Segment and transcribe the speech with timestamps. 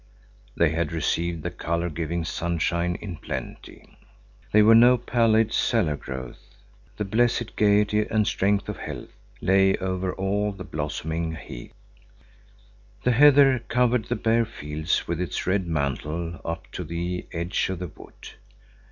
[0.57, 3.99] They had received the color giving sunshine in plenty.
[4.51, 6.39] They were no pallid cellar growth;
[6.97, 9.11] the blessed gaiety and strength of health
[9.41, 11.75] lay over all the blossoming heath.
[13.03, 17.77] The heather covered the bare fields with its red mantle up to the edge of
[17.77, 18.29] the wood.